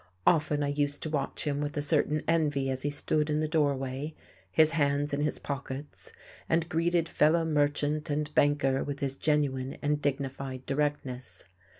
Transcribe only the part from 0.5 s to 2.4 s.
I used to watch him with a certain